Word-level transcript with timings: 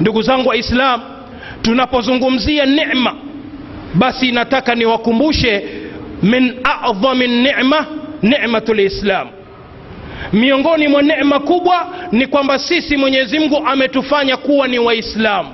ndugu 0.00 0.22
zangu 0.22 0.48
waislam 0.48 1.00
tunapozungumzia 1.62 2.66
nema 2.66 3.14
basi 3.94 4.32
nataka 4.32 4.74
niwakumbushe 4.74 5.64
min 6.22 6.54
adhami 6.64 7.28
nema 7.28 7.86
nematu 8.22 8.74
lislam 8.74 9.28
miongoni 10.32 10.88
mwa 10.88 11.02
necma 11.02 11.38
kubwa 11.40 11.86
ni 12.12 12.26
kwamba 12.26 12.58
sisi 12.58 12.96
mwenyezi 12.96 13.38
mungu 13.38 13.62
ametufanya 13.66 14.36
kuwa 14.36 14.68
ni 14.68 14.78
waislamu. 14.78 15.48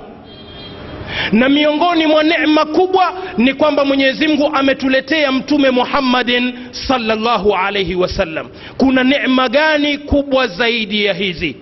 Na 1.31 1.49
miongoni 1.49 2.07
mwa 2.07 2.23
necma 2.23 2.65
kubwa 2.65 3.13
ni 3.37 3.53
kwamba 3.53 3.85
mwenyezi 3.85 4.27
mungu 4.27 4.49
ametuletea 4.53 5.31
mtume 5.31 5.71
muhammadin 5.71 6.53
salllahu 6.71 7.55
alaihi 7.55 7.95
wasallam 7.95 8.47
kuna 8.77 9.03
necma 9.03 9.49
gani 9.49 9.97
kubwa 9.97 10.47
zaidi 10.47 11.05
ya 11.05 11.13
hizi 11.13 11.55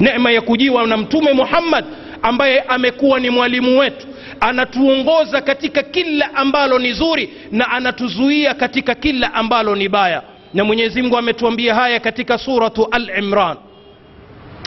neema 0.00 0.30
ya 0.30 0.40
kujiwa 0.40 0.86
na 0.86 0.96
mtume 0.96 1.32
muhammad 1.32 1.84
ambaye 2.22 2.60
amekuwa 2.60 3.20
ni 3.20 3.30
mwalimu 3.30 3.78
wetu 3.78 4.06
anatuongoza 4.40 5.40
katika 5.40 5.82
kila 5.82 6.34
ambalo 6.34 6.78
ni 6.78 6.92
zuri 6.92 7.30
na 7.52 7.70
anatuzuia 7.70 8.54
katika 8.54 8.94
kila 8.94 9.34
ambalo 9.34 9.76
ni 9.76 9.88
baya 9.88 10.22
na 10.54 10.64
mwenyezi 10.64 11.02
mungu 11.02 11.18
ametuambia 11.18 11.74
haya 11.74 12.00
katika 12.00 12.38
suratu 12.38 12.88
al-imran 12.90 13.56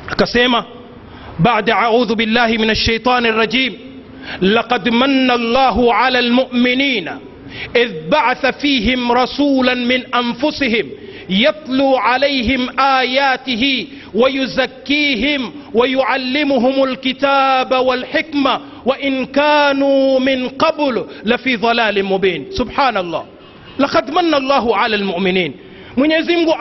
akasema 0.09 0.63
بعد 1.39 1.69
أعوذ 1.69 2.15
بالله 2.15 2.47
من 2.57 2.69
الشيطان 2.69 3.25
الرجيم 3.25 3.73
لقد 4.41 4.89
من 4.89 5.31
الله 5.31 5.93
على 5.93 6.19
المؤمنين 6.19 7.09
إذ 7.75 8.09
بعث 8.09 8.45
فيهم 8.61 9.11
رسولا 9.11 9.73
من 9.73 10.15
أنفسهم 10.15 10.85
يتلو 11.29 11.95
عليهم 11.97 12.79
آياته 12.79 13.87
ويزكيهم 14.13 15.51
ويعلمهم 15.73 16.83
الكتاب 16.83 17.71
والحكمة 17.71 18.61
وإن 18.85 19.25
كانوا 19.25 20.19
من 20.19 20.49
قبل 20.49 21.05
لفي 21.25 21.55
ضلال 21.55 22.05
مبين 22.05 22.45
سبحان 22.51 22.97
الله 22.97 23.25
لقد 23.79 24.11
من 24.11 24.33
الله 24.33 24.75
على 24.77 24.95
المؤمنين 24.95 25.53
mwenyezi 25.97 26.35
mungu 26.37 26.55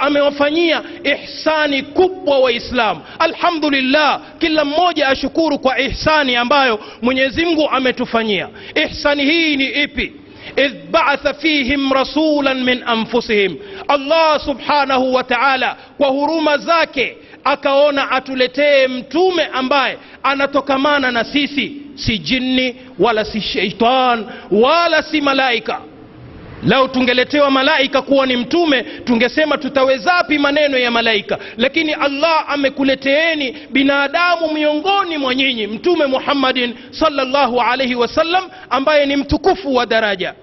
amewafanyia 0.00 0.82
ihsani 1.04 1.82
kubwa 1.82 2.38
waislamu 2.38 3.00
alhamdulillah 3.18 4.20
kila 4.38 4.64
mmoja 4.64 5.08
ashukuru 5.08 5.58
kwa 5.58 5.78
ihsani 5.80 6.36
ambayo 6.36 6.80
mwenyezi 7.02 7.44
mungu 7.44 7.68
ametufanyia 7.70 8.48
ihsani 8.74 9.24
hii 9.24 9.56
ni 9.56 9.64
ipi 9.66 10.12
idh 10.56 10.90
baatha 10.90 11.34
fihim 11.34 11.92
rasulan 11.92 12.64
min 12.64 12.82
anfusihim 12.86 13.56
allah 13.88 14.40
subhanahu 14.44 15.14
wa 15.14 15.22
taala 15.24 15.76
kwa 15.98 16.08
huruma 16.08 16.58
zake 16.58 17.16
akaona 17.44 18.10
atuletee 18.10 18.88
mtume 18.88 19.44
ambaye 19.52 19.98
anatokamana 20.22 21.10
na 21.10 21.24
sisi 21.24 21.76
si 21.94 22.18
jini 22.18 22.76
wala 22.98 23.24
si 23.24 23.40
sheitan 23.40 24.26
wala 24.50 25.02
si 25.02 25.20
malaika 25.20 25.80
lau 26.62 26.88
tungeletewa 26.88 27.50
malaika 27.50 28.02
kuwa 28.02 28.26
ni 28.26 28.36
mtume 28.36 28.82
tungesema 28.82 29.58
tutawezapi 29.58 30.38
maneno 30.38 30.78
ya 30.78 30.90
malaika? 30.90 31.38
Lakini 31.56 31.92
allah 31.92 32.44
amekuleteeni 32.48 33.56
binadamu 33.70 34.52
miongoni 34.52 35.18
mwa 35.18 35.34
nyinyi 35.34 35.66
mtume 35.66 36.06
muhammadin 36.06 36.74
salllahu 36.90 37.60
alaihi 37.60 37.94
wasallam 37.94 38.44
ambaye 38.70 39.06
ni 39.06 39.16
mtukufu 39.16 39.74
wa 39.74 39.86
daraja. 39.86 40.34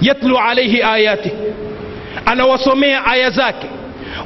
Yatlu 0.00 0.38
alaihi 0.38 0.82
ayatih 0.82 1.32
anawasomea 2.26 3.04
aya 3.06 3.30
zake 3.30 3.66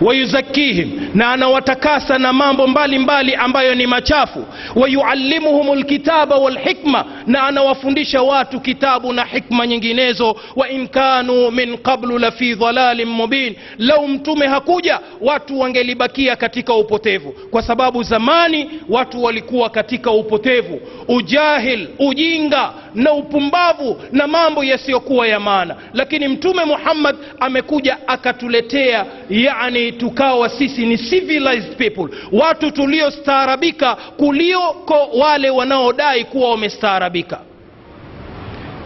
wayuzakihim 0.00 1.10
na 1.14 1.33
anawatakasa 1.33 2.19
na 2.19 2.33
mambo 2.33 2.66
mbalimbali 2.66 2.98
mbali 3.30 3.34
ambayo 3.44 3.74
ni 3.74 3.86
machafu. 3.86 4.44
Wayuallimuhum 4.77 5.78
lkitaba 5.78 6.36
walhikma 6.36 7.05
na 7.27 7.42
anawafundisha 7.42 8.22
watu 8.22 8.61
kitabu 8.61 9.12
na 9.12 9.24
hikma 9.24 9.67
nyinginezo. 9.67 10.36
Wa 10.56 10.68
in 10.68 10.89
kanu 10.89 11.51
min 11.51 11.78
qablu 11.78 12.18
lafi 12.18 12.55
dhalalin 12.55 13.08
mubin 13.08 13.56
lau 13.78 14.08
mtume 14.08 14.46
hakuja 14.46 15.01
watu 15.20 15.61
wangelibakia 15.61 16.36
katika 16.36 16.74
upotevu. 16.74 17.33
Kwa 17.51 17.62
sababu 17.62 18.02
zamani 18.02 18.70
watu 18.89 19.22
walikuwa 19.22 19.70
katika 19.70 20.11
upotevu. 20.11 20.80
Ujahil 21.08 21.89
ujinga 21.98 22.72
na 22.95 23.12
upumbavu 23.12 24.01
na 24.12 24.27
mambo 24.27 24.64
yasiyokuwa 24.64 25.27
ya 25.28 25.40
maana. 25.40 25.77
Lakini 25.95 26.28
mtume 26.28 26.64
muhammad 26.64 27.17
amekuja 27.40 27.96
akatuletea 28.07 29.07
yani 29.30 29.80
yani 29.80 29.92
tukawa 29.92 30.48
sisi 30.48 30.86
ni 30.86 30.98
civilized 30.98 31.77
people, 31.77 32.17
watu 32.33 32.70
tuliostaarabika 32.70 33.95
kulioko 33.95 35.08
wale 35.18 35.51
wanaodai 35.51 36.24
kuwa 36.24 36.51
wamestaarabika. 36.51 37.41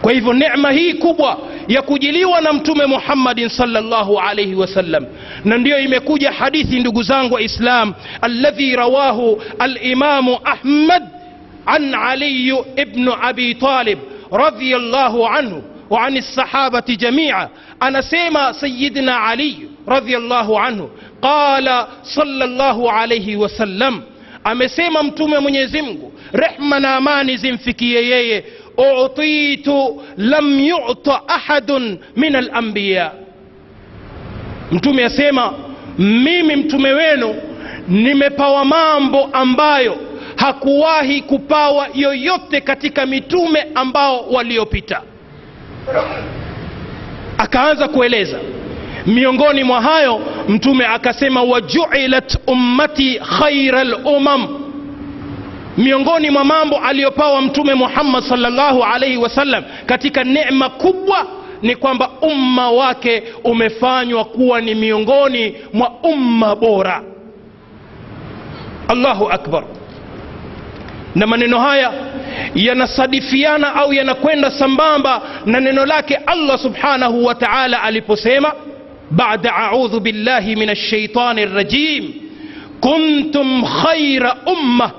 Kwa 0.01 0.11
hivyo 0.13 0.33
necma 0.33 0.71
hii 0.71 0.93
kubwa 0.93 1.37
ya 1.67 1.81
kujiliwa 1.81 2.41
na 2.41 2.53
Mtume 2.53 2.85
Muhammadin 2.85 3.49
sallallahu 3.49 4.19
alayhi 4.19 4.55
wasallam, 4.55 5.05
na 5.45 5.57
ndiyo 5.57 5.79
imekuja 5.79 6.31
hadithi, 6.31 6.79
ndugu 6.79 7.03
zangu 7.03 7.33
wa 7.33 7.41
islam 7.41 7.93
alladhi 8.21 8.75
rawahu 8.75 9.41
alimamu 9.59 10.39
Ahmad 10.43 11.03
an 11.65 11.93
Ali 11.93 12.53
ibnu 12.75 13.13
Abi 13.21 13.55
Talib 13.55 13.99
radhiyallahu 14.31 15.25
anhu. 15.27 15.63
وعن 15.89 16.17
الصحابة 16.17 16.83
جميعا. 16.89 17.49
أنا 17.83 18.01
سيما 18.01 18.51
سيدنا 18.51 19.15
علي 19.15 19.55
رضي 19.87 20.17
الله 20.17 20.59
عنه 20.59 20.89
قال 21.21 21.87
صلى 22.03 22.43
الله 22.45 22.91
عليه 22.91 23.35
وسلم 23.35 24.01
أما 24.47 24.67
سيما 24.67 25.01
متوم 25.01 25.43
من 25.43 25.55
يزمه 25.55 26.11
رحمة 26.35 26.79
نامان 26.79 27.37
زنفكي 27.37 28.43
أعطيت 28.79 29.67
لم 30.17 30.59
يعط 30.59 31.09
أحد 31.09 31.71
من 32.17 32.35
الأنبياء. 32.35 33.25
متوم 34.71 34.99
يسيما 34.99 35.53
ميم 35.99 36.59
متوم 36.59 36.83
وينو 36.83 37.35
نمepawa 37.89 38.65
mambo 38.65 39.29
ambayo 39.33 39.97
hakuwahi 40.35 41.21
kupawa 41.21 41.87
yoyote 41.93 42.61
كاتيكا 42.61 43.05
mitume 43.05 43.65
ambao 43.75 44.29
waliopita 44.29 45.01
akaanza 47.37 47.87
kueleza. 47.87 48.39
Miongoni 49.05 49.63
mwa 49.63 49.81
hayo 49.81 50.21
mtume 50.47 50.85
akasema 50.85 51.43
wajuilat 51.43 52.37
ummati 52.47 53.19
khaira 53.39 53.83
lumam 53.83 54.47
miongoni 55.77 56.29
mwa 56.29 56.43
mambo 56.43 56.77
aliyopawa 56.77 57.41
mtume 57.41 57.73
muhammad 57.73 58.23
salllahu 58.23 58.83
alaihi 58.83 59.17
wasallam 59.17 59.63
katika 59.85 60.23
nema 60.23 60.69
kubwa 60.69 61.27
ni 61.61 61.75
kwamba 61.75 62.09
umma 62.21 62.71
wake 62.71 63.23
umefanywa 63.43 64.25
kuwa 64.25 64.61
ni 64.61 64.75
miongoni 64.75 65.55
mwa 65.73 65.91
umma 66.03 66.55
bora. 66.55 67.01
Allahu 68.87 69.29
akbar 69.29 69.63
na 71.15 71.27
maneno 71.27 71.59
haya 71.59 71.91
yanasadifiana 72.55 73.75
au 73.75 73.93
yanakwenda 73.93 74.51
sambamba 74.51 75.21
na 75.45 75.59
neno 75.59 75.85
lake 75.85 76.15
allah 76.15 76.59
subhanahu 76.59 77.25
wa 77.25 77.35
taala 77.35 77.83
aliposema 77.83 78.53
bada 79.11 79.55
audhu 79.55 79.99
billahi 79.99 80.55
min 80.55 80.69
alshaitani 80.69 81.45
rajim 81.45 82.13
kuntum 82.79 83.63
khaira 83.83 84.35
umma 84.45 84.91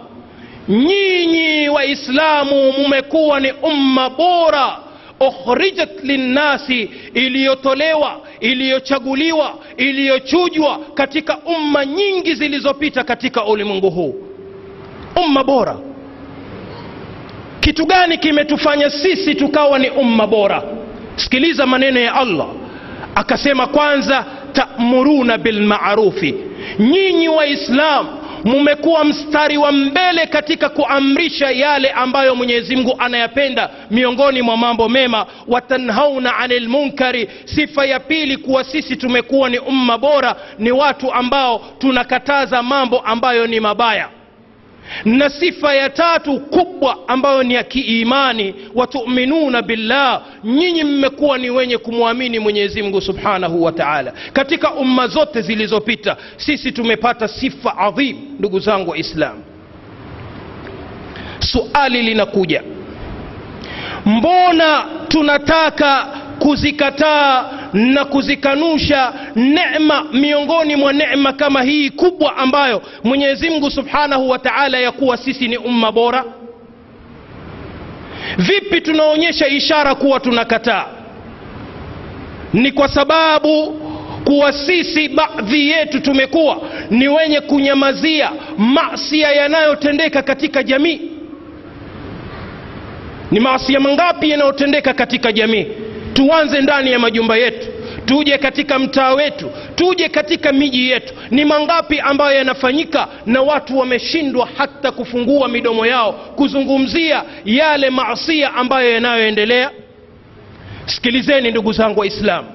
nyinyi 0.69 1.69
waislamu 1.69 2.73
mumekuwa 2.73 3.41
ni 3.41 3.53
umma 3.53 4.11
bora 4.11 4.79
ukhrijat 5.21 5.91
linnasi 6.05 6.91
iliyotolewa 7.15 8.21
iliyochaguliwa 8.41 9.55
iliyochujwa 9.77 10.79
katika 10.95 11.39
umma 11.39 11.85
nyingi 11.87 12.35
zilizopita 12.35 13.05
katika 13.05 13.45
ulimwengu 13.45 13.91
huu. 13.91 14.15
Umma 15.27 15.45
bora 15.45 15.77
kitu 17.67 17.87
gani 17.87 18.19
kimetufanya 18.19 18.91
sisi 18.91 19.35
tukawa 19.35 19.79
ni 19.79 19.91
umma 19.91 20.27
bora? 20.27 20.63
Sikiliza 21.17 21.67
maneno 21.67 22.01
ya 22.01 22.15
allah. 22.15 22.47
Akasema 23.15 23.67
kwanza 23.67 24.25
tamuruna 24.53 25.39
bilmarufi 25.39 26.35
nyinyi 26.79 27.29
waislamu 27.29 28.09
mumekuwa 28.45 29.05
mstari 29.05 29.57
wa 29.57 29.73
mbele 29.73 30.27
katika 30.27 30.69
kuamrisha 30.69 31.51
yale 31.51 31.91
ambayo 31.91 32.35
mwenyezi 32.35 32.77
mungu 32.77 32.97
anayapenda 32.99 33.71
miongoni 33.91 34.43
mwa 34.43 34.57
mambo 34.57 34.89
mema. 34.89 35.27
Watanhauna 35.49 36.37
ani 36.37 36.59
lmunkari 36.59 37.29
sifa 37.45 37.87
ya 37.87 38.01
pili 38.01 38.37
kuwa 38.37 38.65
sisi 38.65 38.97
tumekuwa 38.97 39.49
ni 39.51 39.59
umma 39.59 39.99
bora 39.99 40.37
ni 40.59 40.71
watu 40.71 41.13
ambao 41.13 41.65
tunakataza 41.79 42.63
mambo 42.63 42.99
ambayo 43.01 43.47
ni 43.47 43.61
mabaya 43.61 44.09
na 45.05 45.31
sifa 45.31 45.75
ya 45.75 45.91
tatu 45.91 46.41
kubwa 46.41 46.99
ambayo 47.09 47.43
ni 47.43 47.55
ya 47.55 47.63
kiimani 47.65 48.55
watuminuna 48.75 49.63
billah 49.63 50.23
nyinyi 50.45 50.85
mmekuwa 50.85 51.39
ni 51.39 51.51
wenye 51.51 51.79
kumwamini 51.79 52.39
mwenyezi 52.39 52.83
mungu 52.83 53.01
subhanahu 53.01 53.63
wa 53.63 53.73
taala. 53.73 54.13
Katika 54.33 54.75
umma 54.75 55.07
zote 55.09 55.41
zilizopita 55.43 56.17
sisi 56.37 56.73
tumepata 56.73 57.29
sifa 57.29 57.79
adhim 57.79 58.17
ndugu 58.39 58.59
zangu 58.61 58.91
waislamu 58.91 59.43
suali 61.41 62.03
linakuja. 62.03 62.63
Mbona 64.07 64.85
tunataka 65.09 66.07
kuzikataa 66.39 67.51
na 67.73 68.05
kuzikanusha 68.05 69.13
neema 69.37 70.05
miongoni 70.13 70.77
mwa 70.77 70.93
neema 70.93 71.33
kama 71.33 71.63
hii 71.63 71.91
kubwa 71.91 72.37
ambayo 72.37 72.83
mwenyezi 73.05 73.51
mungu 73.51 73.71
subhanahu 73.71 74.29
wa 74.31 74.39
taala 74.39 74.79
ya 74.79 74.93
kuwa 74.93 75.17
sisi 75.17 75.49
ni 75.49 75.57
umma 75.57 75.93
bora? 75.93 76.25
Vipi 78.39 78.81
tunaonyesha 78.81 79.49
ishara 79.49 79.95
kuwa 79.95 80.21
tunakataa? 80.21 80.85
Ni 82.53 82.73
kwa 82.73 82.89
sababu 82.89 83.81
kuwa 84.25 84.53
sisi 84.53 85.09
baadhi 85.09 85.69
yetu 85.69 86.01
tumekuwa 86.01 86.61
ni 86.91 87.09
wenye 87.09 87.41
kunyamazia 87.41 88.31
masia 88.59 89.33
yanayotendeka 89.33 90.23
katika 90.23 90.63
jamii. 90.63 91.01
Ni 93.31 93.41
maasia 93.41 93.81
mangapi 93.81 94.31
yanayotendeka 94.31 94.95
katika 94.95 95.33
jamii 95.33 95.67
tuanze 96.17 96.61
ndani 96.61 96.93
ya 96.93 96.99
majumba 96.99 97.37
yetu. 97.37 97.69
Tuje 98.07 98.39
katika 98.39 98.79
mtaa 98.79 99.15
wetu. 99.15 99.51
Tuje 99.75 100.09
katika 100.09 100.53
miji 100.53 100.91
yetu. 100.91 101.15
Ni 101.31 101.45
mangapi 101.45 102.01
ambayo 102.01 102.37
yanafanyika 102.39 103.09
na 103.27 103.43
watu 103.43 103.79
wameshindwa 103.79 104.49
hata 104.57 104.93
kufungua 104.93 105.49
midomo 105.49 105.87
yao 105.87 106.13
kuzungumzia 106.13 107.23
yale 107.45 107.91
maasia 107.91 108.55
ambayo 108.55 108.91
yanayoendelea? 108.93 109.71
Sikilizeni 110.87 111.51
ndugu 111.51 111.73
zangu 111.73 112.01
waislamu. 112.01 112.49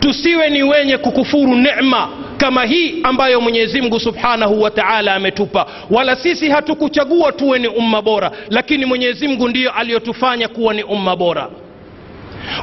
Tusiwe 0.00 0.50
ni 0.50 0.62
wenye 0.62 0.98
kukufuru 0.98 1.56
necma 1.56 2.08
kama 2.36 2.64
hii 2.64 2.94
ambayo 3.02 3.40
mwenyezi 3.40 3.80
mungu 3.80 4.00
subhanahu 4.00 4.62
wa 4.62 4.70
taala 4.70 5.14
ametupa. 5.14 5.66
Wala 5.90 6.16
sisi 6.16 6.48
hatukuchagua 6.50 7.32
tuwe 7.32 7.58
ni 7.58 7.68
umma 7.68 8.02
bora 8.02 8.30
lakini 8.50 8.84
mwenyezi 8.86 9.28
mungu 9.28 9.48
ndiyo 9.48 9.70
aliyotufanya 9.72 10.48
kuwa 10.48 10.74
ni 10.74 10.82
umma 10.82 11.16
bora 11.16 11.48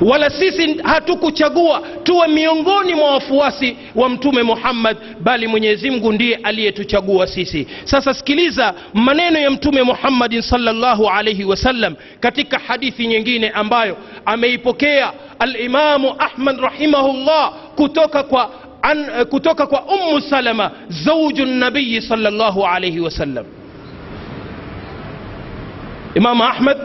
wala 0.01 0.29
sisi 0.29 0.77
hatukuchagua 0.83 1.81
tuwe 2.03 2.27
miongoni 2.27 2.95
mwa 2.95 3.11
wafuasi 3.11 3.77
wa 3.95 4.09
mtume 4.09 4.43
muhammad 4.43 4.97
bali 5.19 5.47
mwenyezi 5.47 5.89
mungu 5.91 6.11
ndiye 6.11 6.35
aliyetuchagua 6.35 7.27
sisi. 7.27 7.67
Sasa 7.83 8.13
sikiliza 8.13 8.73
maneno 8.93 9.39
ya 9.39 9.51
mtume 9.51 9.83
muhammadin 9.83 10.41
salllahu 10.41 11.09
alaihi 11.09 11.43
wasallam 11.43 11.95
katika 12.19 12.59
hadithi 12.59 13.07
nyingine 13.07 13.49
ambayo 13.49 13.97
ameipokea 14.25 15.13
alimamu 15.39 16.15
ahmad 16.19 16.59
rahimahullah 16.59 17.53
kutoka 17.75 18.23
kwa 18.23 18.51
an, 18.81 19.25
kutoka 19.25 19.67
kwa 19.67 19.83
ummu 19.85 20.21
salama 20.21 20.71
zauju 20.89 21.45
nabiyi 21.45 22.01
salllahu 22.01 22.65
alaihi 22.65 22.99
wasallam 22.99 23.45
imamu 26.15 26.43
ahmad 26.43 26.77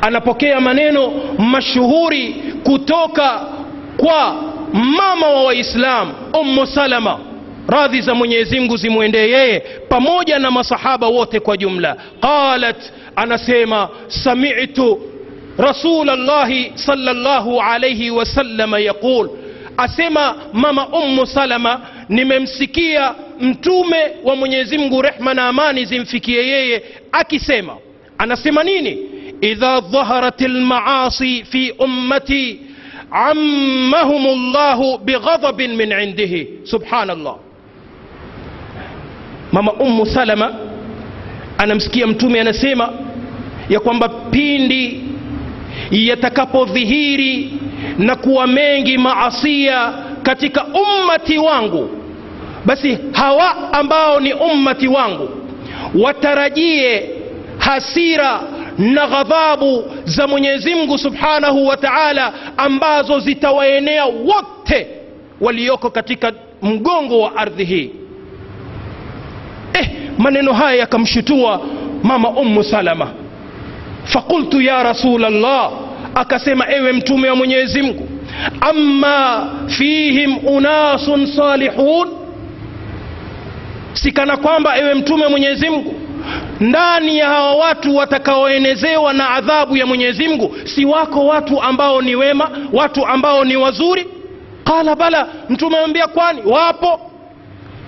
anapokea 0.00 0.60
maneno 0.60 1.12
mashuhuri 1.38 2.34
kutoka 2.64 3.46
kwa 3.96 4.42
mama 4.72 5.26
wa 5.28 5.42
waislam 5.44 6.12
ummu 6.40 6.66
salama. 6.66 7.18
Radhi 7.68 8.00
za 8.00 8.14
mwenyezi 8.14 8.60
mungu 8.60 8.76
zimwendee 8.76 9.28
yeye 9.30 9.60
pamoja 9.88 10.38
na 10.38 10.50
masahaba 10.50 11.06
wote 11.08 11.40
kwa 11.40 11.56
jumla. 11.56 11.96
Qalat 12.20 12.76
anasema 13.16 13.88
samitu 14.08 15.00
rasul 15.58 16.06
llahi 16.06 16.72
salllahu 16.74 17.60
alaihi 17.60 18.10
wasalama 18.10 18.78
yaqul. 18.78 19.30
Asema 19.76 20.34
mama 20.52 20.88
ummu 20.88 21.26
salama 21.26 21.80
nimemsikia 22.08 23.14
mtume 23.40 23.96
wa 24.24 24.36
mwenyezi 24.36 24.78
mungu 24.78 25.02
rehma 25.02 25.34
na 25.34 25.48
amani 25.48 25.84
zimfikie 25.84 26.46
yeye 26.48 26.82
akisema. 27.12 27.76
Anasema 28.18 28.64
nini 28.64 28.98
إذا 29.42 29.78
ظهرت 29.78 30.42
المعاصي 30.42 31.44
في 31.44 31.72
أمتي 31.82 32.58
عمهم 33.12 34.26
الله 34.26 34.96
بغضب 34.98 35.62
من 35.62 35.92
عنده 35.92 36.46
سبحان 36.64 37.10
الله 37.10 37.36
mama 39.52 39.72
ummu 39.72 40.06
salama 40.06 40.54
anamsikia 41.58 42.06
mtume 42.06 42.40
anasema 42.40 42.88
ya 43.68 43.80
kwamba 43.80 44.08
pindi 44.08 45.00
yatakapodhihiri 45.90 47.52
na 47.98 48.16
kuwa 48.16 48.46
mengi 48.46 48.98
maasia 48.98 49.92
katika 50.22 50.64
ummati 50.64 51.38
wangu 51.38 51.90
basi 52.66 52.98
hawa 53.12 53.72
ambao 53.72 54.20
ni 54.20 54.32
ummati 54.32 54.88
wangu 54.88 55.28
watarajie 55.94 57.10
hasira 57.58 58.40
na 58.80 59.06
ghadhabu 59.06 59.84
za 60.04 60.26
mwenyezi 60.26 60.74
mungu 60.74 60.98
subhanahu 60.98 61.66
wa 61.66 61.76
taala 61.76 62.32
ambazo 62.56 63.18
zitawaenea 63.18 64.04
wote 64.04 64.86
walioko 65.40 65.90
katika 65.90 66.32
mgongo 66.62 67.20
wa 67.20 67.36
ardhi 67.36 67.64
hii. 67.64 67.90
Eh, 69.72 69.90
maneno 70.18 70.52
haya 70.52 70.76
yakamshutua 70.78 71.60
mama 72.02 72.28
ummu 72.30 72.64
salama. 72.64 73.08
Fakultu 74.04 74.60
ya 74.60 74.82
rasul 74.82 75.20
llah 75.20 75.70
akasema 76.14 76.72
ewe 76.72 76.92
mtume 76.92 77.28
wa 77.30 77.36
mwenyezi 77.36 77.82
mungu 77.82 78.08
ama 78.60 79.46
fihim 79.66 80.36
unasun 80.46 81.26
salihun. 81.26 82.08
Sikana 83.92 84.36
kwamba 84.36 84.78
ewe 84.78 84.94
mtume 84.94 85.24
wa 85.24 85.30
mwenyezi 85.30 85.70
mungu 85.70 85.99
ndani 86.60 87.18
ya 87.18 87.26
hawa 87.28 87.54
watu 87.54 87.96
watakaoenezewa 87.96 89.12
na 89.12 89.30
adhabu 89.30 89.76
ya 89.76 89.86
mwenyezi 89.86 90.28
mungu 90.28 90.56
si 90.64 90.84
wako 90.84 91.26
watu 91.26 91.62
ambao 91.62 92.02
ni 92.02 92.16
wema 92.16 92.50
watu 92.72 93.06
ambao 93.06 93.44
ni 93.44 93.56
wazuri? 93.56 94.06
Qala 94.64 94.96
bala 94.96 95.28
mtume 95.48 95.76
amwambia 95.76 96.06
kwani? 96.06 96.42
Wapo. 96.44 97.10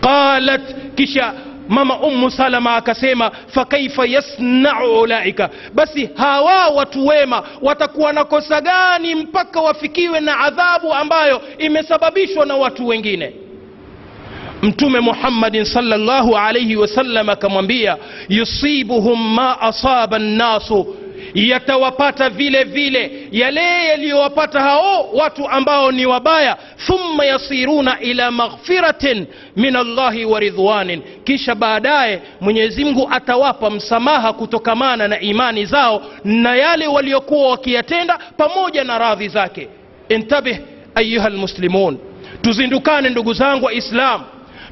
Qalat 0.00 0.60
kisha 0.94 1.32
mama 1.68 1.98
ummu 2.00 2.30
salama 2.30 2.76
akasema 2.76 3.30
fakaifa 3.46 4.06
yasnau 4.06 5.00
ulaika? 5.00 5.50
Basi 5.74 6.10
hawa 6.16 6.68
watu 6.68 7.06
wema 7.06 7.42
watakuwa 7.62 8.12
na 8.12 8.24
kosa 8.24 8.60
gani 8.60 9.14
mpaka 9.14 9.60
wafikiwe 9.60 10.20
na 10.20 10.38
adhabu 10.40 10.94
ambayo 10.94 11.42
imesababishwa 11.58 12.46
na 12.46 12.56
watu 12.56 12.86
wengine 12.86 13.32
mtume 14.62 15.00
muhammadin 15.00 15.64
salllahu 15.64 16.36
alaihi 16.36 16.76
wasallam 16.76 17.28
akamwambia 17.28 17.96
yusibuhum 18.28 19.34
ma 19.34 19.60
asaba 19.60 20.18
nnasu 20.18 20.96
yatawapata 21.34 22.30
vile 22.30 22.64
vile 22.64 23.28
yale 23.32 23.60
yaliyowapata 23.88 24.60
hao 24.60 25.08
watu 25.12 25.48
ambao 25.48 25.92
ni 25.92 26.06
wabaya 26.06 26.56
thumma 26.86 27.24
yasiruna 27.24 28.00
ila 28.00 28.30
maghfiratin 28.30 29.26
min 29.56 29.76
allahi 29.76 30.24
wa 30.24 30.40
ridwanin 30.40 31.02
kisha 31.24 31.54
baadaye 31.54 32.22
mwenyezimngu 32.40 33.08
atawapa 33.10 33.70
msamaha 33.70 34.32
kutokamana 34.32 35.08
na 35.08 35.20
imani 35.20 35.64
zao 35.64 36.02
na 36.24 36.56
yale 36.56 36.86
waliokuwa 36.86 37.50
wakiyatenda 37.50 38.18
pamoja 38.36 38.84
na 38.84 38.98
radhi 38.98 39.28
zake 39.28 39.68
intabih 40.08 40.56
ayuha 40.94 41.28
lmuslimun 41.30 41.98
tuzindukane 42.42 43.08
ndugu 43.08 43.32
zangu 43.32 43.64
waislamu 43.66 44.24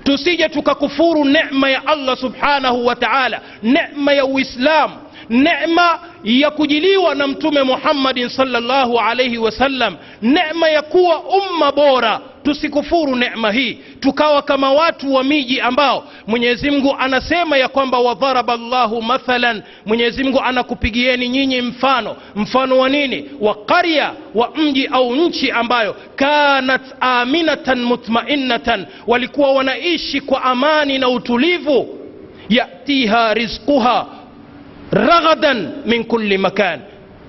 tusije 0.05 0.49
tukakufuru 0.49 1.25
nema 1.25 1.71
ya 1.71 1.87
allah 1.87 2.17
subhanahu 2.17 2.87
wa 2.87 2.97
taala 2.97 3.41
nema 3.63 4.13
ya 4.13 4.25
uislamu 4.25 4.95
nema 5.31 5.99
ya 6.25 6.51
kujiliwa 6.51 7.15
na 7.15 7.27
mtume 7.27 7.63
muhammadin 7.63 8.29
salllahu 8.29 8.99
alaihi 9.01 9.39
wasallam 9.39 9.97
necma 10.23 10.69
ya 10.69 10.83
kuwa 10.83 11.21
umma 11.23 11.73
bora. 11.73 12.21
Tusikufuru 12.43 13.17
necma 13.17 13.53
hii. 13.53 13.79
Tukawa 14.01 14.43
kama 14.43 14.73
watu 14.73 15.15
wa 15.15 15.25
miji 15.25 15.61
ambao 15.61 16.05
mwenyezi 16.27 16.71
mungu 16.71 16.97
anasema 16.99 17.57
ya 17.59 17.69
kwamba 17.69 17.99
wadharaba 17.99 18.57
llahu 18.57 19.03
mathalan. 19.03 19.63
Mwenyezi 19.87 20.25
mungu 20.25 20.41
anakupigieni 20.41 21.29
nyinyi 21.29 21.61
mfano. 21.63 22.17
Mfano 22.37 22.79
wa 22.79 22.89
nini? 22.89 23.31
Wa 23.41 23.55
qarya 23.55 24.13
wa 24.35 24.51
mji 24.57 24.87
au 24.87 25.17
nchi 25.17 25.51
ambayo 25.51 25.97
kanat 26.17 26.83
aminatan 27.01 27.83
mutmainnatan. 27.83 28.87
Walikuwa 29.07 29.53
wanaishi 29.53 30.21
kwa 30.21 30.43
amani 30.45 30.99
na 30.99 31.09
utulivu. 31.09 31.99
Yatiha 32.49 33.35
rizquha 33.35 34.07
raghadan 34.93 35.73
min 35.87 36.05
kulli 36.05 36.39
makan. 36.39 36.81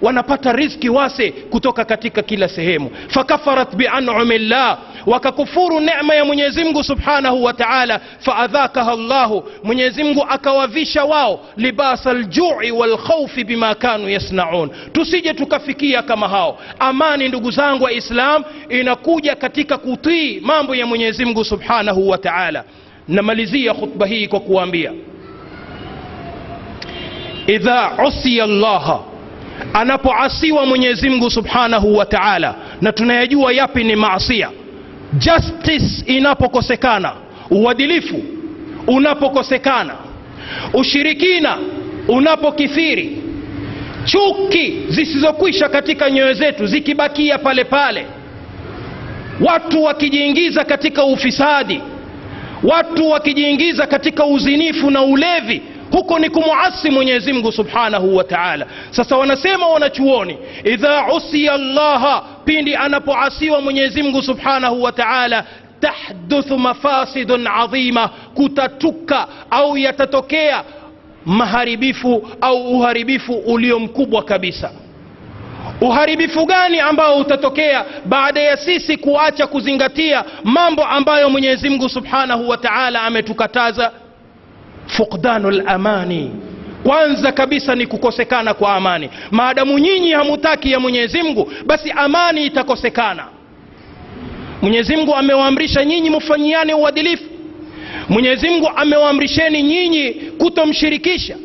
Wanapata 0.01 0.51
rizki 0.53 0.89
wase 0.89 1.31
kutoka 1.31 1.85
katika 1.85 2.21
kila 2.23 2.47
sehemu. 2.49 2.89
Fakafarat 3.07 3.75
bianumi 3.75 4.37
llah 4.37 4.77
wakakufuru 5.05 5.79
nema 5.79 6.15
ya 6.15 6.25
mwenyezi 6.25 6.63
mungu 6.63 6.83
subhanahu 6.83 7.43
wa 7.43 7.53
taala. 7.53 7.99
Faadhakaha 8.19 8.95
llahu 8.95 9.43
mwenyezi 9.63 10.03
mungu 10.03 10.25
akawavisha 10.29 11.03
wao. 11.05 11.39
Libasa 11.57 12.13
ljui 12.13 12.71
walkhaufi 12.71 13.43
bima 13.43 13.75
kanu 13.75 14.09
yasnaun. 14.09 14.69
Tusije 14.91 15.33
tukafikia 15.33 16.01
kama 16.01 16.27
hao. 16.27 16.59
Amani 16.79 17.27
ndugu 17.27 17.51
zangu 17.51 17.83
wa 17.83 17.91
islam 17.91 18.43
inakuja 18.69 19.35
katika 19.35 19.77
kutii 19.77 20.39
mambo 20.39 20.75
ya 20.75 20.85
mwenyezi 20.85 21.25
mungu 21.25 21.43
subhanahu 21.45 22.09
wa 22.09 22.17
taala. 22.17 22.63
Namalizia 23.07 23.73
khutba 23.73 24.05
hii 24.05 24.27
kwa 24.27 24.39
kuambia 24.39 24.91
idha 27.55 27.91
usiya 28.07 28.45
llaha 28.47 28.99
anapoasiwa 29.73 30.65
mwenyezi 30.65 31.09
mungu 31.09 31.29
subhanahu 31.31 31.97
wa 31.97 32.05
taala 32.05 32.55
na 32.81 32.91
tunayajua 32.91 33.53
yapi 33.53 33.83
ni 33.83 33.95
maasia 33.95 34.49
justice 35.13 36.03
inapokosekana 36.05 37.13
uadilifu 37.49 38.23
unapokosekana 38.87 39.93
ushirikina 40.73 41.57
unapokithiri 42.07 43.17
chuki 44.05 44.73
zisizokwisha 44.89 45.69
katika 45.69 46.09
nyoyo 46.11 46.33
zetu 46.33 46.65
zikibakia 46.67 47.37
pale 47.37 47.63
pale 47.63 48.05
watu 49.41 49.83
wakijiingiza 49.83 50.63
katika 50.65 51.03
ufisadi 51.05 51.81
watu 52.63 53.09
wakijiingiza 53.09 53.87
katika 53.87 54.25
uzinifu 54.25 54.91
na 54.91 55.01
ulevi 55.01 55.61
huko 55.91 56.19
ni 56.19 56.29
kumuasi 56.29 56.89
mwenyezi 56.89 57.33
mungu 57.33 57.51
subhanahu 57.51 58.15
wa 58.15 58.23
taala. 58.23 58.65
Sasa 58.91 59.17
wanasema 59.17 59.67
wanachuoni 59.67 60.37
idha 60.63 61.13
usiya 61.13 61.57
llaha 61.57 62.23
pindi 62.45 62.75
anapoasiwa 62.75 63.61
mwenyezi 63.61 64.03
mungu 64.03 64.21
subhanahu 64.21 64.83
wa 64.83 64.91
taala 64.91 65.45
tahduthu 65.79 66.57
mafasidun 66.59 67.47
adhima 67.47 68.07
kutatuka 68.07 69.27
au 69.51 69.77
yatatokea 69.77 70.63
maharibifu 71.25 72.27
au 72.41 72.71
uharibifu 72.77 73.33
ulio 73.33 73.79
mkubwa 73.79 74.23
kabisa. 74.23 74.71
Uharibifu 75.81 76.45
gani 76.45 76.79
ambao 76.79 77.17
utatokea 77.17 77.85
baada 78.05 78.41
ya 78.41 78.57
sisi 78.57 78.97
kuacha 78.97 79.47
kuzingatia 79.47 80.23
mambo 80.43 80.83
ambayo 80.85 81.29
mwenyezi 81.29 81.69
mungu 81.69 81.89
subhanahu 81.89 82.49
wa 82.49 82.57
taala 82.57 83.01
ametukataza 83.01 83.91
fuqdanu 84.97 85.51
lamani 85.51 86.31
kwanza 86.83 87.31
kabisa 87.31 87.75
ni 87.75 87.87
kukosekana 87.87 88.53
kwa 88.53 88.75
amani. 88.75 89.09
Maadamu 89.31 89.79
nyinyi 89.79 90.11
hamutaki 90.11 90.71
ya 90.71 90.79
mwenyezi 90.79 91.21
mungu 91.21 91.51
basi 91.65 91.91
amani 91.91 92.45
itakosekana. 92.45 93.25
Mwenyezi 94.61 94.95
mungu 94.95 95.15
amewaamrisha 95.15 95.85
nyinyi 95.85 96.09
mufanyiane 96.09 96.73
uadilifu. 96.73 97.23
Mwenyezi 98.09 98.49
mungu 98.49 98.69
amewaamrisheni 98.75 99.63
nyinyi 99.63 100.09
kutomshirikisha. 100.13 101.35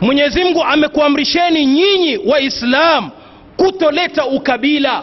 Mwenyezi 0.00 0.44
mungu 0.44 0.62
amekuamrisheni 0.64 1.66
nyinyi 1.66 2.16
waislamu 2.26 3.10
kutoleta 3.56 4.26
ukabila. 4.26 5.02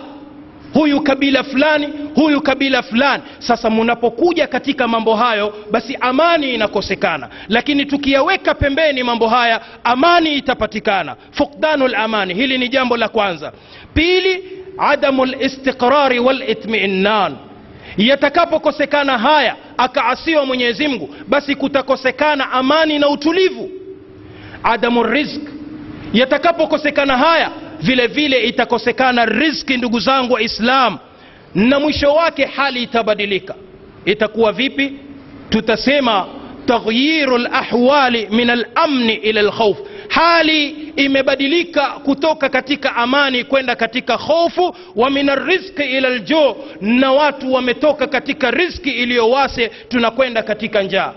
Huyu 0.74 1.02
kabila 1.02 1.44
fulani 1.44 1.88
huyu 2.20 2.42
kabila 2.42 2.82
fulani. 2.84 3.24
Sasa 3.40 3.70
munapokuja 3.70 4.48
katika 4.48 4.88
mambo 4.88 5.16
hayo 5.16 5.54
basi 5.72 5.98
amani 6.02 6.54
inakosekana. 6.54 7.30
Lakini 7.48 7.86
tukiyaweka 7.86 8.54
pembeni 8.56 9.04
mambo 9.04 9.28
haya 9.28 9.62
amani 9.84 10.34
itapatikana. 10.36 11.16
Fukdanu 11.32 11.88
lamani 11.88 12.34
hili 12.34 12.58
ni 12.58 12.70
jambo 12.70 12.98
la 12.98 13.08
kwanza. 13.10 13.52
Pili 13.94 14.44
adamu 14.78 15.26
listiqrari 15.26 16.20
walitminan 16.20 17.36
yatakapokosekana 17.98 19.18
haya 19.18 19.56
akaasiwa 19.78 20.46
mwenyezi 20.46 20.88
mungu 20.88 21.16
basi 21.28 21.56
kutakosekana 21.56 22.52
amani 22.52 23.00
na 23.00 23.10
utulivu. 23.10 23.70
Adamu 24.64 25.04
rizq 25.04 25.42
yatakapokosekana 26.14 27.18
haya 27.18 27.52
vile 27.82 28.08
vile 28.08 28.44
itakosekana 28.44 29.26
rizki 29.26 29.78
ndugu 29.78 30.00
zangu 30.00 30.34
wa 30.34 30.42
islam 30.42 30.98
na 31.56 31.80
mwisho 31.80 32.14
wake 32.14 32.46
hali 32.46 32.84
itabadilika. 32.84 33.56
Itakuwa 34.06 34.52
vipi? 34.52 34.94
Tutasema 35.50 36.26
taghyiru 36.66 37.38
lahwali 37.38 38.28
min 38.32 38.50
alamni 38.50 39.14
ila 39.14 39.42
lkhauf 39.42 39.78
hali 40.08 40.68
imebadilika 40.96 41.88
kutoka 41.88 42.50
katika 42.50 42.96
amani 42.96 43.44
kwenda 43.44 43.76
katika 43.76 44.16
hofu 44.16 44.76
wa 44.96 45.10
min 45.10 45.30
arrizqi 45.30 45.84
ila 45.84 46.10
ljuu 46.10 46.56
na 46.82 47.12
watu 47.12 47.54
wametoka 47.54 48.08
katika 48.08 48.52
rizki 48.52 48.90
iliyowase 48.90 49.68
tunakwenda 49.90 50.44
katika 50.44 50.82
njaa. 50.84 51.14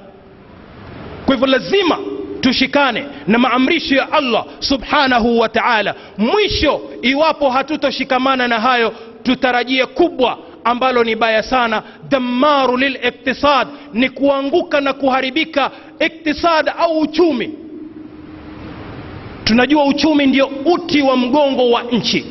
Kwa 1.26 1.34
hivyo 1.34 1.46
lazima 1.46 1.98
tushikane 2.40 3.04
na 3.26 3.38
maamrisho 3.38 3.94
ya 3.94 4.12
allah 4.12 4.44
subhanahu 4.58 5.38
wa 5.38 5.48
taala. 5.48 5.94
Mwisho 6.18 6.80
iwapo 7.02 7.50
hatutoshikamana 7.50 8.48
na 8.48 8.60
hayo 8.60 8.94
tutarajie 9.22 9.86
kubwa 9.86 10.38
ambalo 10.64 11.04
ni 11.04 11.16
baya 11.16 11.42
sana. 11.42 11.82
Damaru 12.08 12.76
liliktisad 12.76 13.68
ni 13.92 14.08
kuanguka 14.10 14.80
na 14.80 14.92
kuharibika 14.92 15.70
iktisad 16.00 16.72
au 16.78 16.98
uchumi. 17.00 17.50
Tunajua 19.44 19.84
uchumi 19.84 20.26
ndio 20.26 20.46
uti 20.64 21.02
wa 21.02 21.16
mgongo 21.16 21.70
wa 21.70 21.82
nchi. 21.82 22.24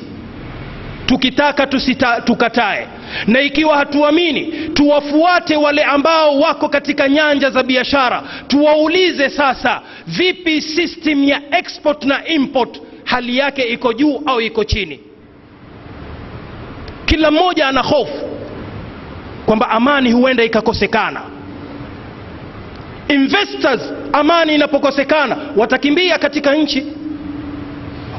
Tukitaka 1.06 1.68
tusita, 1.68 2.22
tukatae. 2.22 2.88
Na 3.28 3.42
ikiwa 3.42 3.78
hatuamini 3.78 4.42
tuwafuate 4.74 5.56
wale 5.56 5.84
ambao 5.84 6.40
wako 6.40 6.70
katika 6.70 7.10
nyanja 7.10 7.50
za 7.50 7.64
biashara. 7.64 8.24
Tuwaulize 8.48 9.30
sasa 9.30 9.82
vipi 10.08 10.62
system 10.62 11.24
ya 11.24 11.42
export 11.60 12.04
na 12.04 12.28
import 12.28 12.82
hali 13.04 13.38
yake 13.38 13.62
iko 13.64 13.94
juu 13.94 14.22
au 14.26 14.42
iko 14.42 14.64
chini 14.64 15.00
kila 17.12 17.32
mmoja 17.32 17.68
ana 17.68 17.82
hofu 17.82 18.30
kwamba 19.46 19.70
amani 19.70 20.12
huenda 20.12 20.44
ikakosekana. 20.44 21.22
Investors 23.08 23.94
amani 24.14 24.56
inapokosekana 24.56 25.38
watakimbia 25.58 26.18
katika 26.18 26.56
nchi. 26.56 26.86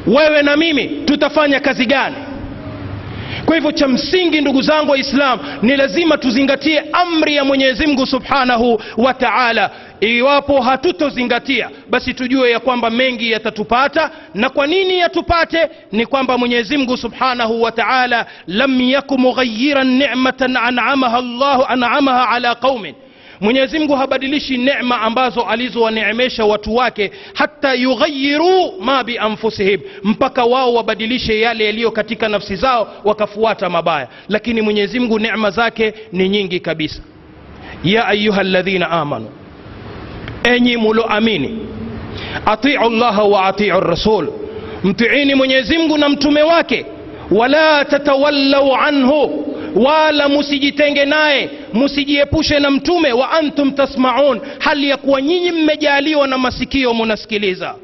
Wewe 0.06 0.42
na 0.42 0.56
mimi 0.56 0.84
tutafanya 0.84 1.60
kazi 1.60 1.86
gani 1.86 2.16
kwa 3.46 3.54
hivyo 3.54 3.72
cha 3.72 3.88
msingi 3.88 4.40
ndugu 4.40 4.62
zangu 4.62 4.90
waislam 4.90 5.38
ni 5.62 5.76
lazima 5.76 6.18
tuzingatie 6.18 6.82
amri 6.92 7.36
ya 7.36 7.44
mwenyezi 7.44 7.86
mungu 7.86 8.06
subhanahu 8.06 8.82
wa 8.96 9.14
taala. 9.14 9.70
Iwapo 10.00 10.60
hatutozingatia 10.60 11.70
basi 11.90 12.14
tujue 12.14 12.50
ya 12.50 12.60
kwamba 12.60 12.90
mengi 12.90 13.30
yatatupata 13.30 14.10
na 14.34 14.50
kwa 14.50 14.66
nini 14.66 14.98
yatupate? 14.98 15.68
Ni 15.92 16.06
kwamba 16.06 16.38
mwenyezi 16.38 16.76
mungu 16.76 16.96
subhanahu 16.96 17.62
wa 17.62 17.72
taala 17.72 18.26
lam 18.46 18.80
yaku 18.80 19.18
mughayiran 19.18 19.86
nicmatan 19.98 20.56
anamaha 20.56 21.20
llahu 21.20 21.64
anamaha 21.68 22.28
ala 22.28 22.54
qaumin 22.54 22.94
mwenyezi 23.42 23.78
mungu 23.78 23.94
habadilishi 23.94 24.58
nema 24.58 25.00
ambazo 25.00 25.40
alizowaneemesha 25.42 26.44
watu 26.44 26.74
wake 26.76 27.10
hata 27.34 27.74
yughayiruu 27.74 28.72
ma 28.80 29.04
bianfusihim 29.04 29.80
mpaka 30.04 30.44
wao 30.44 30.74
wabadilishe 30.74 31.40
yale 31.40 31.64
yaliyo 31.64 31.90
katika 31.90 32.28
nafsi 32.28 32.56
zao 32.56 32.88
wakafuata 33.04 33.70
mabaya. 33.70 34.08
Lakini 34.28 34.60
mwenyezi 34.62 35.00
mungu 35.00 35.18
nema 35.18 35.50
zake 35.50 35.94
ni 36.12 36.28
nyingi 36.28 36.60
kabisa. 36.60 37.02
Ya 37.84 38.06
ayuha 38.06 38.42
ladhina 38.42 38.90
amanu 38.90 39.28
enyi 40.44 40.76
muloamini 40.76 41.58
atiu 42.46 42.90
llaha 42.90 43.22
wa 43.24 43.44
atiu 43.46 43.80
rasul 43.80 44.32
mtiini 44.84 45.34
mwenyezi 45.34 45.78
mungu 45.78 45.98
na 45.98 46.08
mtume 46.08 46.42
wake 46.42 46.86
wala 47.30 47.84
tatawallau 47.84 48.74
anhu 48.76 49.46
wala 49.74 50.28
musijitenge 50.28 51.04
naye 51.04 51.50
musijiepushe 51.72 52.58
na 52.58 52.70
mtume 52.70 53.12
wa 53.12 53.30
antum 53.30 53.70
tasmaun 53.72 54.40
hali 54.58 54.88
ya 54.88 54.96
kuwa 54.96 55.22
nyinyi 55.22 55.50
mmejaliwa 55.52 56.28
na 56.28 56.38
masikio 56.38 56.94
munasikiliza. 56.94 57.74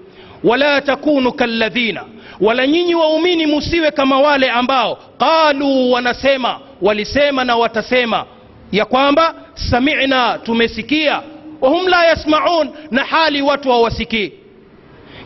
Wala 0.44 0.80
takunu 0.80 1.32
kalladhina 1.32 2.04
wala 2.40 2.66
nyinyi 2.66 2.94
waumini 2.94 3.46
musiwe 3.46 3.90
kama 3.90 4.20
wale 4.20 4.50
ambao 4.50 4.98
qalu 5.18 5.92
wanasema 5.92 6.60
walisema 6.82 7.44
na 7.44 7.56
watasema 7.56 8.24
ya 8.72 8.84
kwamba 8.84 9.34
samina 9.54 10.38
tumesikia 10.38 11.22
wahum 11.60 11.86
la 11.88 12.04
yasmaun 12.06 12.68
na 12.90 13.04
hali 13.04 13.42
watu 13.42 13.70
hawasikii. 13.70 14.32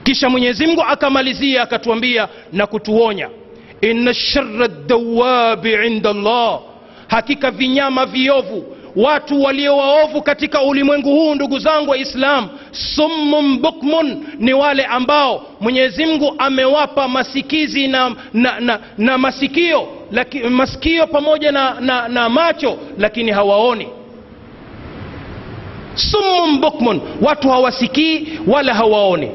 Kisha 0.02 0.28
mwenyezi 0.28 0.66
mungu 0.66 0.82
akamalizia 0.82 1.62
akatuambia 1.62 2.28
na 2.52 2.66
kutuonya 2.66 3.28
inna 3.80 4.14
shara 4.14 4.68
dawabi 4.68 5.72
inda 5.86 6.10
allah 6.10 6.60
hakika 7.12 7.50
vinyama 7.50 8.06
viovu 8.06 8.76
watu 8.96 9.42
walio 9.42 9.76
waovu 9.76 10.22
katika 10.22 10.62
ulimwengu 10.62 11.10
huu 11.10 11.34
ndugu 11.34 11.58
zangu 11.58 11.90
waislamu 11.90 12.48
summun 12.70 13.58
bukmun 13.58 14.24
ni 14.38 14.52
wale 14.52 14.84
ambao 14.84 15.46
mwenyezi 15.60 16.06
mungu 16.06 16.34
amewapa 16.38 17.08
masikizi 17.08 17.88
na, 17.88 18.14
na, 18.32 18.60
na, 18.60 18.80
na 18.98 19.18
masikio 19.18 19.88
laki, 20.12 20.38
masikio 20.38 21.06
pamoja 21.06 21.52
na, 21.52 21.80
na, 21.80 22.08
na 22.08 22.28
macho 22.28 22.78
lakini 22.98 23.30
hawaoni. 23.30 23.88
Summun 25.94 26.60
bukmun 26.60 27.00
watu 27.22 27.48
hawasikii 27.50 28.38
wala 28.46 28.74
hawaoni. 28.74 29.30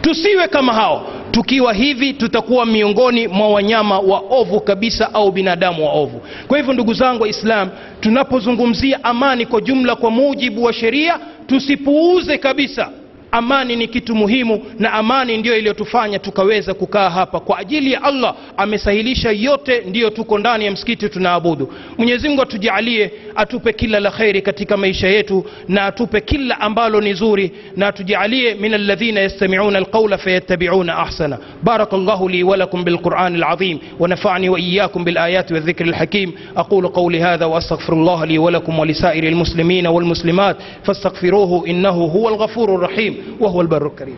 Tusiwe 0.00 0.48
kama 0.48 0.72
hao 0.72 1.06
tukiwa 1.30 1.72
hivi 1.74 2.12
tutakuwa 2.12 2.66
miongoni 2.66 3.28
mwa 3.28 3.48
wanyama 3.48 3.98
wa 3.98 4.22
ovu 4.30 4.60
kabisa 4.60 5.14
au 5.14 5.32
binadamu 5.32 5.86
wa 5.86 5.92
ovu. 5.92 6.20
Kwa 6.48 6.58
hivyo 6.58 6.74
ndugu 6.74 6.94
zangu 6.94 7.22
waislam 7.22 7.68
tunapozungumzia 8.00 9.04
amani 9.04 9.46
kwa 9.46 9.60
jumla 9.60 9.96
kwa 9.96 10.10
mujibu 10.10 10.64
wa 10.64 10.72
sheria 10.72 11.18
tusipuuze 11.46 12.38
kabisa 12.38 12.88
amani 13.32 13.76
ni 13.76 13.88
kitu 13.88 14.14
muhimu 14.14 14.62
na 14.78 14.92
amani 14.92 15.36
ndiyo 15.36 15.58
iliyotufanya 15.58 16.18
tukaweza 16.18 16.74
kukaa 16.74 17.10
hapa 17.10 17.40
kwa 17.40 17.58
ajili 17.58 17.92
ya 17.92 18.02
allah 18.02 18.34
amesahilisha 18.56 19.30
yote 19.30 19.82
ndiyo 19.86 20.10
tuko 20.10 20.38
ndani 20.38 20.64
ya 20.64 20.70
msikiti 20.70 21.08
tunaabudu 21.08 21.72
mwenyezi 21.98 22.28
mungu 22.28 22.42
atujaalie 22.42 23.10
atupe 23.36 23.72
kila 23.72 24.00
la 24.00 24.10
kheri 24.10 24.42
katika 24.42 24.76
maisha 24.76 25.08
yetu 25.08 25.44
na 25.68 25.84
atupe 25.84 26.20
kila 26.20 26.60
ambalo 26.60 27.00
ni 27.00 27.12
zuri 27.14 27.52
na 27.76 27.86
atujaalie 27.86 28.54
min 28.54 28.74
alladhina 28.74 29.20
yastamiuna 29.20 29.78
alqaula 29.78 30.18
fayattabiuna 30.18 30.98
ahsana 30.98 31.38
بارك 31.62 31.94
الله 31.94 32.30
لي 32.30 32.42
ولكم 32.42 32.84
بالقرآن 32.84 33.34
العظيم 33.34 33.78
ونفعني 34.00 34.48
وإياكم 34.48 35.04
بالآيات 35.04 35.52
والذكر 35.52 35.84
الحكيم 35.84 36.32
أقول 36.56 36.88
قولي 36.88 37.22
هذا 37.22 37.44
وأستغفر 37.46 37.92
الله 37.92 38.24
لي 38.24 38.38
ولكم 38.38 38.78
ولسائر 38.78 39.24
المسلمين 39.24 39.86
والمسلمات 39.86 40.56
فاستغفروه 40.84 41.66
إنه 41.68 41.90
هو 41.90 42.28
الغفور 42.28 42.74
الرحيم 42.74 43.16
وهو 43.40 43.60
البر 43.60 43.86
الكريم. 43.86 44.16